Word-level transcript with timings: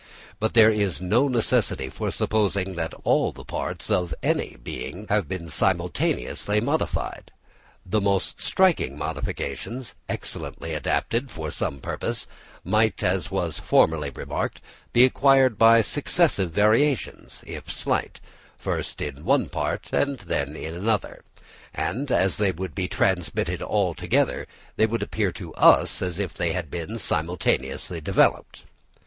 But 0.39 0.55
there 0.55 0.71
is 0.71 0.99
no 0.99 1.27
necessity 1.27 1.87
for 1.87 2.09
supposing 2.09 2.73
that 2.73 2.95
all 3.03 3.31
the 3.31 3.45
parts 3.45 3.91
of 3.91 4.15
any 4.23 4.57
being 4.63 5.05
have 5.09 5.29
been 5.29 5.47
simultaneously 5.47 6.59
modified. 6.59 7.31
The 7.85 8.01
most 8.01 8.41
striking 8.41 8.97
modifications, 8.97 9.93
excellently 10.09 10.73
adapted 10.73 11.29
for 11.31 11.51
some 11.51 11.79
purpose, 11.81 12.27
might, 12.63 13.03
as 13.03 13.29
was 13.29 13.59
formerly 13.59 14.09
remarked, 14.09 14.59
be 14.91 15.05
acquired 15.05 15.59
by 15.59 15.81
successive 15.83 16.49
variations, 16.49 17.43
if 17.45 17.71
slight, 17.71 18.19
first 18.57 19.01
in 19.01 19.23
one 19.23 19.49
part 19.49 19.93
and 19.93 20.17
then 20.17 20.55
in 20.55 20.73
another; 20.73 21.23
and 21.75 22.11
as 22.11 22.37
they 22.37 22.51
would 22.51 22.73
be 22.73 22.87
transmitted 22.87 23.61
all 23.61 23.93
together, 23.93 24.47
they 24.77 24.87
would 24.87 25.03
appear 25.03 25.31
to 25.33 25.53
us 25.53 26.01
as 26.01 26.17
if 26.17 26.33
they 26.33 26.53
had 26.53 26.71
been 26.71 26.97
simultaneously 26.97 28.01
developed. 28.01 28.63